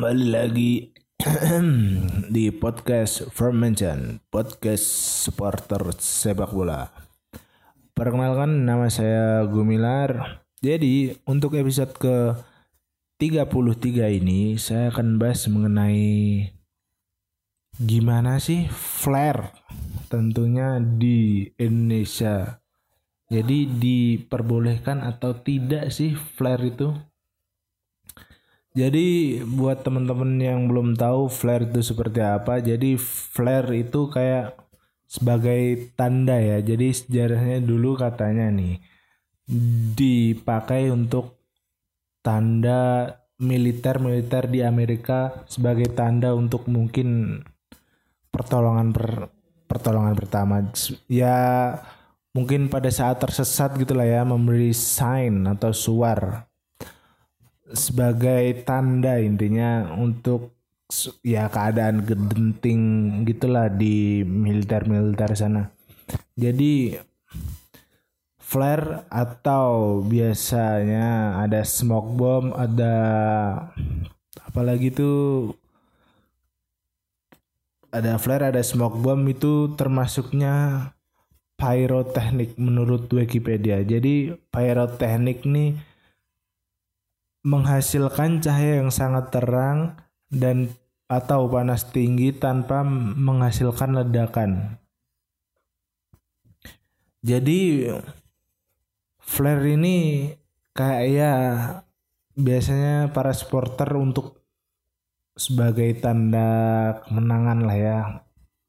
[0.00, 0.96] Kembali lagi
[2.32, 4.80] di podcast Fermentation podcast
[5.28, 6.88] supporter sepak bola.
[7.92, 10.40] Perkenalkan nama saya Gumilar.
[10.64, 12.32] Jadi untuk episode ke
[13.20, 16.48] 33 ini saya akan bahas mengenai
[17.76, 19.52] gimana sih flare
[20.08, 22.64] tentunya di Indonesia.
[23.28, 27.09] Jadi diperbolehkan atau tidak sih flare itu?
[28.70, 34.54] Jadi buat teman-teman yang belum tahu flare itu seperti apa, jadi flare itu kayak
[35.10, 36.62] sebagai tanda ya.
[36.62, 38.78] Jadi sejarahnya dulu katanya nih
[39.98, 41.42] dipakai untuk
[42.22, 47.40] tanda militer-militer di Amerika sebagai tanda untuk mungkin
[48.30, 49.32] pertolongan per,
[49.66, 50.62] pertolongan pertama
[51.10, 51.74] ya
[52.36, 56.49] mungkin pada saat tersesat gitulah ya memberi sign atau suar
[57.72, 60.54] sebagai tanda intinya untuk
[61.22, 62.82] ya keadaan genting
[63.26, 65.70] gitulah di militer-militer sana.
[66.34, 66.98] Jadi
[68.38, 72.94] flare atau biasanya ada smoke bomb, ada
[74.42, 75.54] apalagi tuh
[77.94, 80.90] ada flare, ada smoke bomb itu termasuknya
[81.54, 83.86] pyrotechnik menurut Wikipedia.
[83.86, 85.89] Jadi pyrotechnik nih
[87.40, 89.96] menghasilkan cahaya yang sangat terang
[90.28, 90.76] dan
[91.10, 94.78] atau panas tinggi tanpa menghasilkan ledakan.
[97.20, 97.90] Jadi
[99.18, 100.30] flare ini
[100.72, 101.32] kayak ya
[102.38, 104.40] biasanya para supporter untuk
[105.36, 106.48] sebagai tanda
[107.04, 107.98] kemenangan lah ya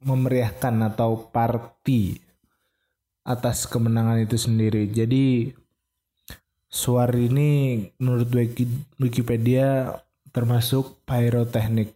[0.00, 2.18] memeriahkan atau party
[3.22, 4.88] atas kemenangan itu sendiri.
[4.88, 5.52] Jadi
[6.70, 8.30] Suar ini menurut
[9.02, 9.98] Wikipedia
[10.30, 11.90] termasuk pyrotechnik.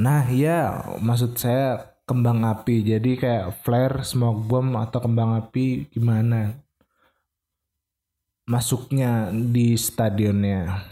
[0.00, 6.56] Nah ya maksud saya kembang api jadi kayak flare, smoke bomb atau kembang api gimana
[8.48, 10.88] masuknya di stadionnya.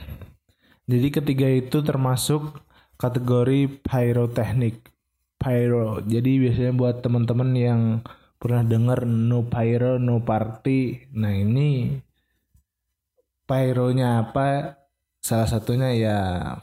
[0.84, 2.60] Jadi ketiga itu termasuk
[3.00, 4.92] kategori pyrotechnik.
[5.40, 6.04] Pyro.
[6.04, 7.80] Jadi biasanya buat teman-teman yang
[8.40, 11.12] pernah dengar no pyro no party.
[11.12, 12.00] Nah ini
[13.44, 14.80] pyronya apa?
[15.20, 16.18] Salah satunya ya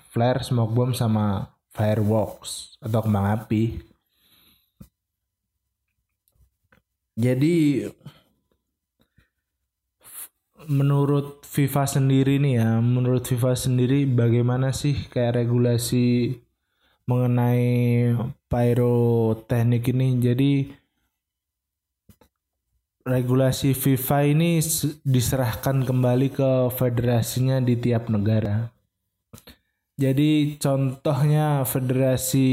[0.09, 3.77] flare smoke bomb sama fireworks atau kembang api.
[7.17, 7.85] Jadi
[10.67, 16.37] menurut FIFA sendiri nih ya menurut FIFA sendiri bagaimana sih kayak regulasi
[17.05, 18.17] mengenai
[18.51, 20.07] pyroteknik ini?
[20.19, 20.51] Jadi
[23.07, 24.59] regulasi FIFA ini
[25.07, 28.67] diserahkan kembali ke federasinya di tiap negara.
[29.97, 32.47] Jadi contohnya federasi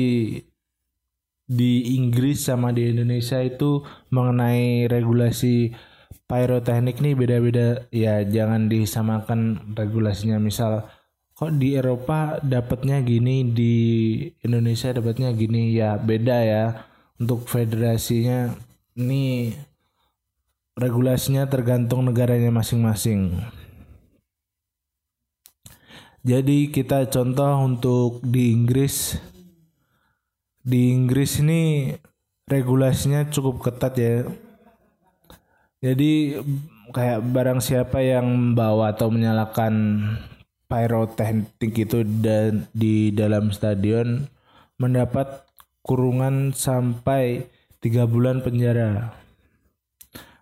[1.45, 5.77] di Inggris sama di Indonesia itu mengenai regulasi
[6.25, 7.85] pyroteknik nih beda-beda.
[7.93, 10.41] Ya jangan disamakan regulasinya.
[10.41, 10.89] Misal
[11.37, 13.75] kok di Eropa dapatnya gini di
[14.41, 15.77] Indonesia dapatnya gini.
[15.77, 16.65] Ya beda ya.
[17.21, 18.57] Untuk federasinya
[18.97, 19.53] ini
[20.75, 23.39] regulasinya tergantung negaranya masing-masing.
[26.25, 29.21] Jadi kita contoh untuk di Inggris
[30.65, 31.93] di Inggris ini
[32.49, 34.25] regulasinya cukup ketat ya.
[35.85, 36.41] Jadi
[36.97, 40.01] kayak barang siapa yang membawa atau menyalakan
[40.65, 44.25] pyrotechnik itu dan di dalam stadion
[44.81, 45.45] mendapat
[45.85, 47.53] kurungan sampai
[47.85, 49.24] tiga bulan penjara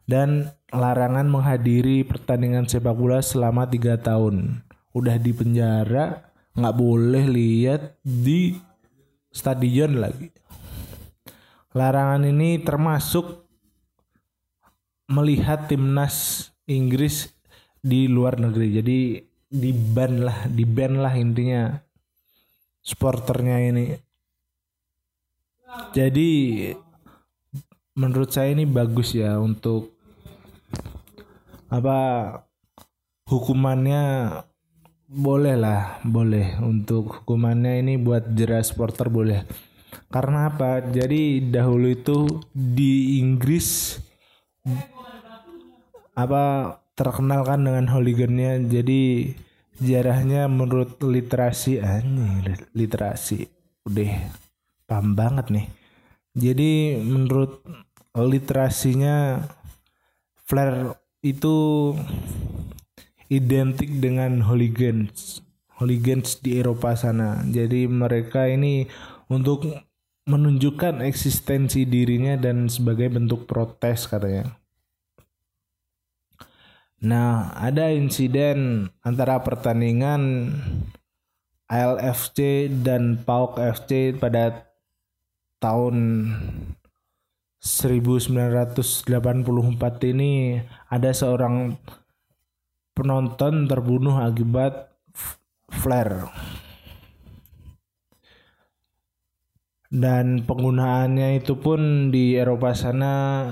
[0.07, 4.65] dan larangan menghadiri pertandingan sepak bola selama tiga tahun.
[4.93, 8.57] Udah di penjara, nggak boleh lihat di
[9.33, 10.29] stadion lagi.
[11.73, 13.49] Larangan ini termasuk
[15.09, 17.33] melihat timnas Inggris
[17.81, 18.69] di luar negeri.
[18.77, 18.99] Jadi
[19.49, 21.73] di ban lah, di ban lah intinya
[22.85, 23.87] sporternya ini.
[25.97, 26.31] Jadi
[27.93, 29.93] menurut saya ini bagus ya untuk
[31.69, 31.99] apa
[33.29, 34.05] hukumannya
[35.13, 36.57] boleh lah boleh.
[36.61, 39.45] Untuk hukumannya ini buat jelas supporter boleh.
[40.09, 40.81] Karena apa?
[40.81, 44.01] Jadi dahulu itu di Inggris
[46.13, 48.69] apa terkenal kan dengan hooligannya.
[48.69, 49.33] Jadi
[49.81, 53.49] jarahnya menurut literasi anjing literasi.
[53.85, 54.33] Udah
[54.89, 55.82] paham banget nih
[56.33, 57.61] jadi menurut
[58.17, 59.49] literasinya
[60.49, 61.93] flare itu
[63.33, 65.41] identik dengan hooligans
[65.83, 67.43] hooligans di Eropa sana.
[67.43, 68.87] Jadi mereka ini
[69.27, 69.67] untuk
[70.31, 74.55] menunjukkan eksistensi dirinya dan sebagai bentuk protes katanya.
[77.03, 80.55] Nah, ada insiden antara pertandingan
[81.67, 84.71] ALFC dan PAOK FC pada
[85.63, 85.97] tahun
[87.63, 89.07] 1984
[90.11, 90.59] ini
[90.91, 91.79] ada seorang
[92.99, 94.91] penonton terbunuh akibat
[95.71, 96.27] flare.
[99.93, 103.47] Dan penggunaannya itu pun di Eropa sana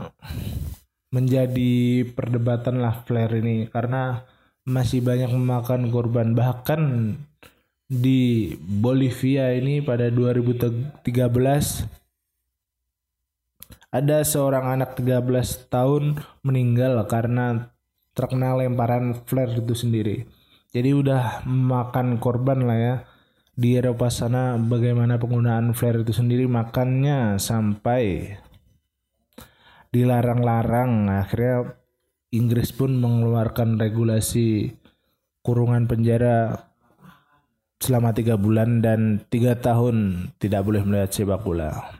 [1.14, 4.24] menjadi perdebatan lah flare ini karena
[4.64, 7.14] masih banyak memakan korban bahkan
[7.90, 11.99] di Bolivia ini pada 2013
[13.90, 17.74] ada seorang anak 13 tahun meninggal karena
[18.14, 20.26] terkena lemparan flare itu sendiri.
[20.70, 22.94] Jadi udah memakan korban lah ya.
[23.60, 28.32] Di Eropa sana bagaimana penggunaan flare itu sendiri makannya sampai
[29.90, 31.76] dilarang-larang akhirnya
[32.30, 34.78] Inggris pun mengeluarkan regulasi
[35.42, 36.70] kurungan penjara
[37.82, 41.99] selama tiga bulan dan tiga tahun tidak boleh melihat sepak bola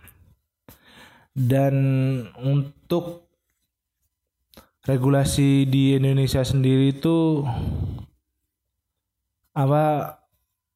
[1.41, 1.75] dan
[2.37, 3.25] untuk
[4.85, 7.45] regulasi di Indonesia sendiri itu
[9.57, 10.17] apa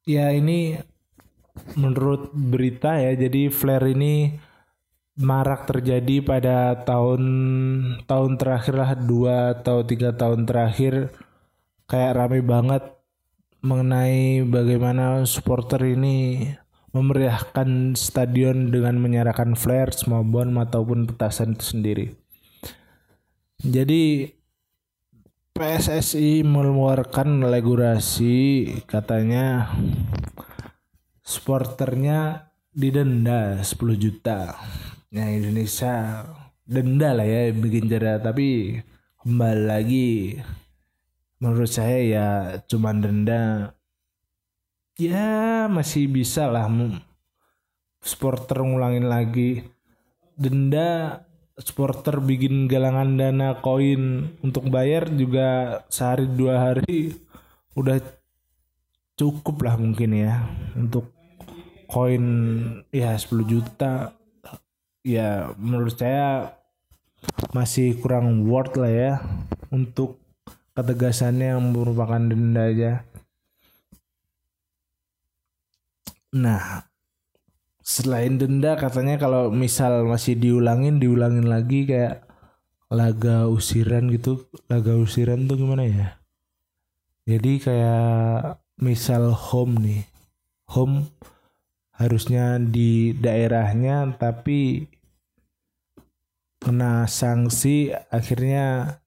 [0.09, 0.77] ya ini
[1.77, 4.33] menurut berita ya jadi flare ini
[5.15, 7.23] marak terjadi pada tahun
[8.03, 11.15] tahun terakhir lah dua atau tiga tahun terakhir
[11.87, 12.83] kayak rame banget
[13.63, 16.51] mengenai bagaimana supporter ini
[16.95, 22.05] memeriahkan stadion dengan menyalakan flare, bomb ataupun petasan itu sendiri.
[23.59, 24.31] Jadi
[25.51, 29.75] PSSI mengeluarkan regulasi katanya
[31.23, 34.59] supporternya didenda 10 juta
[35.15, 36.27] Nah Indonesia
[36.67, 38.81] denda lah ya bikin jera tapi
[39.23, 40.35] kembali lagi
[41.39, 42.27] menurut saya ya
[42.67, 43.71] cuman denda
[44.95, 46.71] ya masih bisa lah
[47.99, 49.65] supporter ngulangin lagi.
[50.35, 51.23] Denda
[51.55, 57.15] supporter bikin galangan dana koin untuk bayar juga sehari dua hari
[57.75, 57.99] udah
[59.15, 60.43] cukup lah mungkin ya.
[60.75, 61.11] Untuk
[61.87, 62.25] koin
[62.91, 64.15] ya 10 juta.
[65.05, 66.55] Ya menurut saya
[67.55, 69.13] masih kurang worth lah ya.
[69.71, 70.19] Untuk
[70.75, 72.93] ketegasannya yang merupakan denda aja.
[76.33, 76.89] Nah,
[77.85, 82.25] selain denda katanya kalau misal masih diulangin diulangin lagi kayak
[82.89, 84.49] laga usiran gitu.
[84.65, 86.07] Laga usiran tuh gimana ya?
[87.29, 90.03] Jadi kayak misal home nih.
[90.73, 91.05] Home
[91.95, 94.83] harusnya di daerahnya tapi
[96.59, 98.99] kena sanksi akhirnya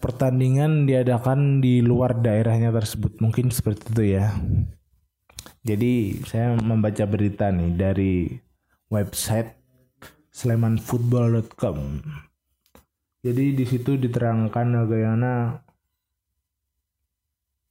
[0.00, 4.34] pertandingan diadakan di luar daerahnya tersebut mungkin seperti itu ya
[5.60, 8.14] jadi saya membaca berita nih dari
[8.88, 9.56] website
[10.32, 12.00] slemanfootball.com
[13.20, 15.60] jadi di situ diterangkan bagaimana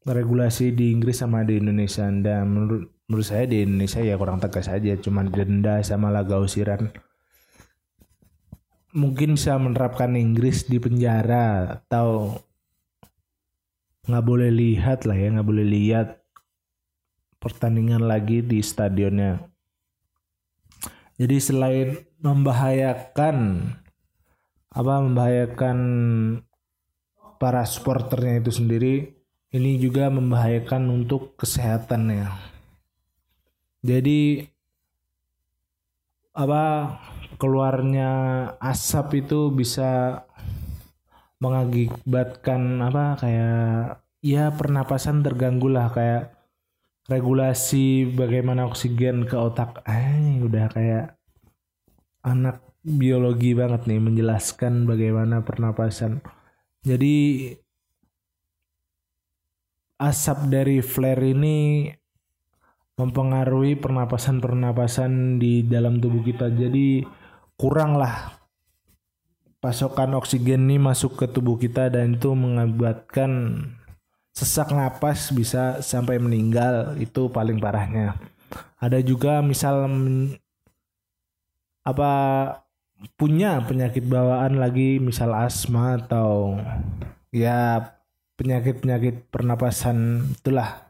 [0.05, 2.05] regulasi di Inggris sama di Indonesia.
[2.05, 6.93] Dan menurut menurut saya di Indonesia ya kurang tegas aja cuma denda sama laga usiran.
[8.93, 12.37] Mungkin bisa menerapkan Inggris di penjara atau
[14.05, 16.18] nggak boleh lihat lah ya nggak boleh lihat
[17.39, 19.39] pertandingan lagi di stadionnya.
[21.19, 21.89] Jadi selain
[22.23, 23.35] membahayakan
[24.69, 25.77] apa membahayakan
[27.41, 28.93] para supporternya itu sendiri
[29.49, 32.29] ini juga membahayakan untuk kesehatannya.
[33.83, 34.45] Jadi
[36.35, 36.63] apa
[37.35, 38.11] keluarnya
[38.63, 40.23] asap itu bisa
[41.39, 46.38] mengakibatkan apa kayak ya pernapasan terganggu lah kayak
[47.09, 49.81] regulasi bagaimana oksigen ke otak.
[49.89, 51.17] Eh udah kayak
[52.21, 56.21] anak biologi banget nih menjelaskan bagaimana pernapasan.
[56.85, 57.49] Jadi
[59.99, 61.89] asap dari flare ini
[62.95, 66.51] mempengaruhi pernapasan-pernapasan di dalam tubuh kita.
[66.53, 67.03] Jadi
[67.59, 68.39] kurang lah
[69.59, 73.31] pasokan oksigen ini masuk ke tubuh kita dan itu mengakibatkan
[74.33, 78.15] sesak napas bisa sampai meninggal itu paling parahnya
[78.79, 79.91] ada juga misal
[81.83, 82.11] apa
[83.15, 86.59] punya penyakit bawaan lagi misal asma atau
[87.31, 87.91] ya
[88.39, 90.87] penyakit-penyakit pernapasan itulah.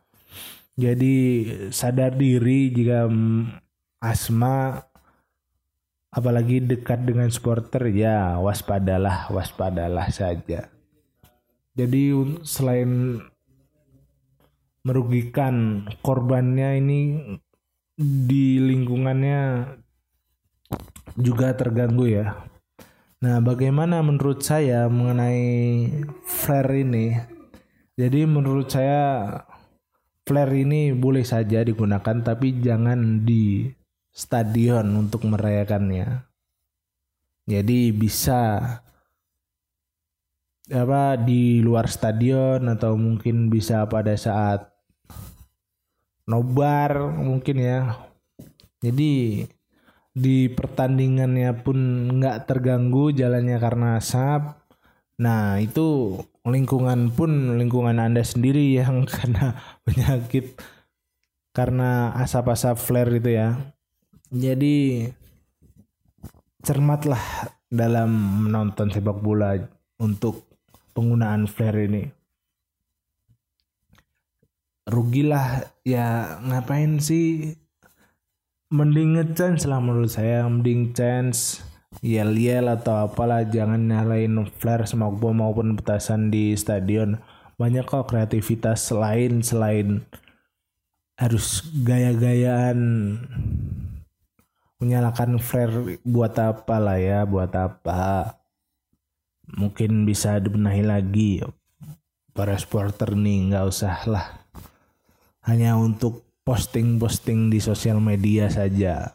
[0.80, 1.16] Jadi
[1.76, 3.10] sadar diri jika
[4.00, 4.80] asma
[6.10, 10.72] apalagi dekat dengan supporter ya waspadalah waspadalah saja.
[11.80, 12.12] Jadi
[12.44, 13.24] selain
[14.84, 17.00] merugikan korbannya ini
[17.96, 19.64] di lingkungannya
[21.16, 22.36] juga terganggu ya.
[23.24, 25.88] Nah, bagaimana menurut saya mengenai
[26.28, 27.16] flare ini?
[27.96, 29.40] Jadi menurut saya
[30.28, 33.72] flare ini boleh saja digunakan tapi jangan di
[34.12, 36.28] stadion untuk merayakannya.
[37.48, 38.62] Jadi bisa
[40.70, 44.70] apa di luar stadion atau mungkin bisa pada saat
[46.30, 47.80] nobar mungkin ya.
[48.80, 49.44] Jadi
[50.14, 51.78] di pertandingannya pun
[52.22, 54.56] nggak terganggu jalannya karena asap.
[55.20, 60.58] Nah itu lingkungan pun lingkungan anda sendiri yang kena penyakit
[61.54, 63.58] karena asap-asap flare itu ya.
[64.30, 65.10] Jadi
[66.62, 68.10] cermatlah dalam
[68.46, 69.58] menonton sepak bola
[69.98, 70.49] untuk
[70.94, 72.04] penggunaan flare ini.
[74.90, 77.54] Rugilah ya ngapain sih?
[78.70, 81.66] Mending ngechance lah menurut saya, mending chance
[82.06, 87.18] yel-yel atau apalah jangan nyalain flare smoke maupun petasan di stadion.
[87.58, 90.06] Banyak kok kreativitas lain selain
[91.20, 92.80] harus gaya-gayaan
[94.80, 98.39] menyalakan flare buat apa lah ya buat apa
[99.56, 101.42] mungkin bisa dibenahi lagi.
[102.34, 104.28] Para supporter nih nggak usah lah.
[105.46, 109.14] Hanya untuk posting-posting di sosial media saja.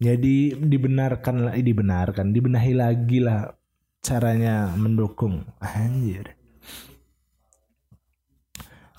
[0.00, 3.52] Jadi dibenarkan lah dibenarkan dibenahi lagi lah
[4.00, 5.44] caranya mendukung.
[5.60, 6.40] Anjir.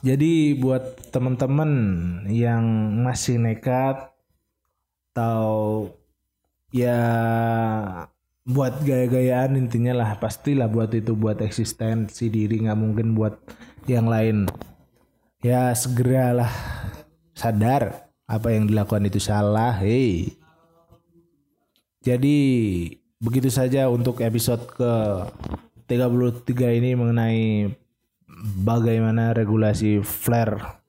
[0.01, 1.71] Jadi buat teman-teman
[2.29, 2.65] yang
[3.05, 4.09] masih nekat
[5.13, 5.85] atau
[6.73, 6.97] ya
[8.41, 13.37] buat gaya-gayaan intinya lah pastilah buat itu buat eksistensi diri nggak mungkin buat
[13.85, 14.49] yang lain
[15.45, 16.49] ya segeralah
[17.37, 20.33] sadar apa yang dilakukan itu salah hei
[22.01, 22.37] jadi
[23.21, 24.93] begitu saja untuk episode ke
[25.85, 27.69] 33 ini mengenai
[28.65, 30.81] bagaimana regulasi flare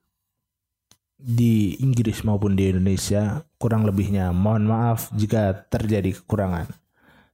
[1.23, 3.45] di Inggris maupun di Indonesia.
[3.61, 6.82] Kurang lebihnya mohon maaf jika terjadi kekurangan.